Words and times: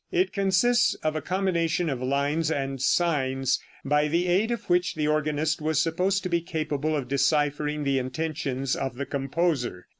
It 0.11 0.33
consists 0.33 0.95
of 1.03 1.15
a 1.15 1.21
combination 1.21 1.87
of 1.87 2.01
lines 2.01 2.49
and 2.49 2.81
signs, 2.81 3.59
by 3.85 4.07
the 4.07 4.27
aid 4.27 4.49
of 4.49 4.67
which 4.67 4.95
the 4.95 5.07
organist 5.07 5.61
was 5.61 5.79
supposed 5.79 6.23
to 6.23 6.29
be 6.29 6.41
capable 6.41 6.95
of 6.95 7.07
deciphering 7.07 7.83
the 7.83 7.99
intentions 7.99 8.75
of 8.75 8.95
the 8.95 9.05
composer. 9.05 9.85